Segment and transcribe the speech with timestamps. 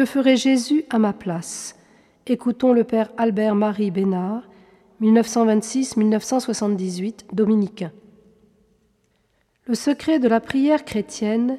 [0.00, 1.76] Que ferait Jésus à ma place?
[2.26, 4.48] Écoutons le Père Albert-Marie Bénard,
[5.02, 7.92] 1926-1978, dominicain.
[9.66, 11.58] Le secret de la prière chrétienne,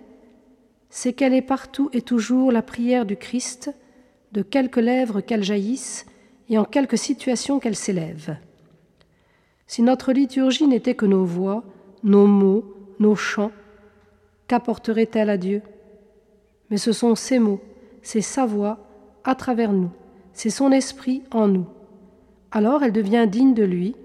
[0.89, 3.71] c'est qu'elle est partout et toujours la prière du Christ,
[4.31, 6.07] de quelques lèvres qu'elle jaillisse
[6.49, 8.37] et en quelque situation qu'elle s'élève.
[9.67, 11.63] Si notre liturgie n'était que nos voix,
[12.01, 12.65] nos mots,
[12.98, 13.51] nos chants,
[14.48, 15.62] qu'apporterait-elle à Dieu?
[16.71, 17.62] Mais ce sont ses mots,
[18.01, 18.79] c'est sa voix
[19.23, 19.91] à travers nous,
[20.33, 21.65] c'est son esprit en nous.
[22.51, 23.95] Alors elle devient digne de lui,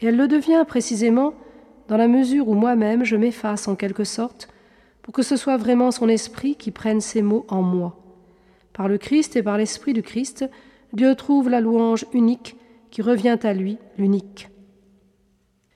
[0.00, 1.34] et elle le devient précisément
[1.88, 4.48] dans la mesure où moi-même je m'efface en quelque sorte,
[5.02, 7.96] pour que ce soit vraiment son esprit qui prenne ces mots en moi.
[8.72, 10.44] Par le Christ et par l'esprit du Christ,
[10.92, 12.56] Dieu trouve la louange unique
[12.90, 14.48] qui revient à lui, l'unique.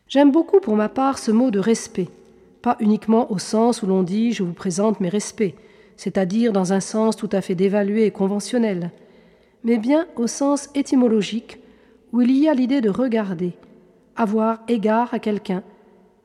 [0.08, 2.08] J'aime beaucoup pour ma part ce mot de respect,
[2.62, 5.54] pas uniquement au sens où l'on dit je vous présente mes respects,
[6.00, 8.90] c'est-à-dire dans un sens tout à fait dévalué et conventionnel,
[9.64, 11.58] mais bien au sens étymologique
[12.14, 13.52] où il y a l'idée de regarder,
[14.16, 15.62] avoir égard à quelqu'un,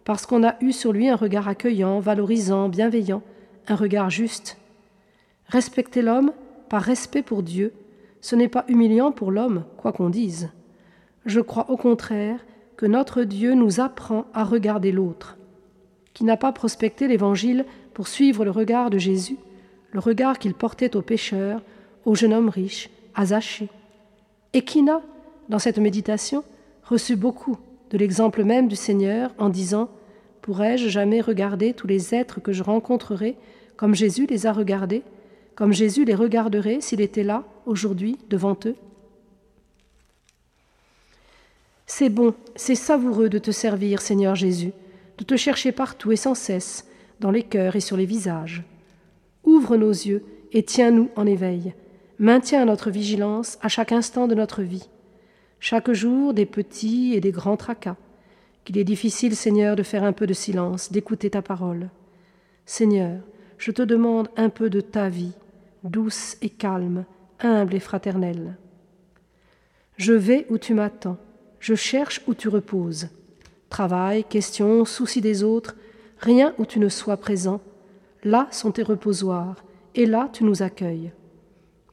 [0.06, 3.22] parce qu'on a eu sur lui un regard accueillant, valorisant, bienveillant,
[3.68, 4.58] un regard juste.
[5.48, 6.32] Respecter l'homme
[6.70, 7.74] par respect pour Dieu,
[8.22, 10.52] ce n'est pas humiliant pour l'homme, quoi qu'on dise.
[11.26, 12.40] Je crois au contraire
[12.78, 15.36] que notre Dieu nous apprend à regarder l'autre.
[16.14, 19.38] Qui n'a pas prospecté l'Évangile pour suivre le regard de Jésus,
[19.96, 21.62] le regard qu'il portait aux pécheurs,
[22.04, 23.70] au jeune homme riche, à Zachée,
[24.52, 25.02] et qui n'a,
[25.48, 26.44] dans cette méditation,
[26.84, 27.58] reçu beaucoup
[27.92, 29.90] de l'exemple même du Seigneur en disant
[30.42, 33.38] Pourrais-je jamais regarder tous les êtres que je rencontrerai
[33.78, 35.02] comme Jésus les a regardés,
[35.56, 38.76] comme Jésus les regarderait s'il était là, aujourd'hui, devant eux?
[41.88, 44.74] C'est bon, c'est savoureux de te servir, Seigneur Jésus,
[45.20, 46.86] de te chercher partout et sans cesse,
[47.22, 48.66] dans les cœurs et sur les visages.
[49.56, 51.74] Ouvre nos yeux et tiens-nous en éveil.
[52.20, 54.90] Maintiens notre vigilance à chaque instant de notre vie
[55.60, 57.96] chaque jour des petits et des grands tracas,
[58.64, 61.90] qu'il est difficile, Seigneur, de faire un peu de silence, d'écouter ta parole.
[62.68, 63.22] Seigneur,
[63.58, 65.32] je te demande un peu de ta vie,
[65.84, 67.06] douce et calme,
[67.40, 68.58] humble et fraternelle.
[69.98, 71.18] Je vais où tu m'attends,
[71.60, 73.08] je cherche où tu reposes.
[73.70, 75.76] Travail, questions, soucis des autres,
[76.20, 77.60] rien où tu ne sois présent.
[78.26, 79.64] Là sont tes reposoirs,
[79.94, 81.14] et là tu nous accueilles.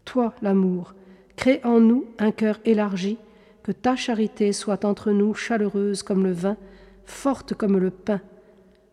[0.07, 0.95] Toi, l'amour,
[1.37, 3.19] crée en nous un cœur élargi,
[3.63, 6.57] que ta charité soit entre nous chaleureuse comme le vin,
[7.05, 8.21] forte comme le pain.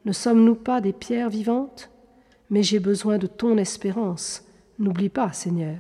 [0.06, 1.90] Ne sommes-nous pas des pierres vivantes?
[2.50, 4.46] Mais j'ai besoin de ton espérance.
[4.78, 5.78] N'oublie pas, Seigneur.